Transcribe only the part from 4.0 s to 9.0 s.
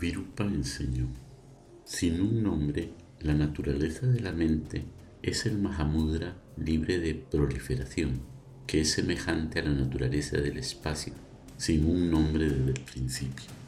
de la mente es el Mahamudra libre de proliferación, que es